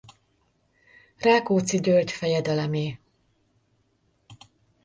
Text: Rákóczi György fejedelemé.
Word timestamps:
Rákóczi 1.17 1.77
György 1.79 2.11
fejedelemé. 2.11 2.99